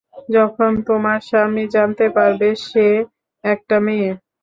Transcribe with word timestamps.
যখন 0.31 0.71
তোমার 0.87 1.19
স্বামী 1.27 1.63
জানতে 1.75 2.05
পারবে 2.15 2.47
সে 2.65 2.87
একটা 3.43 3.75
মেয়ে। 3.85 4.09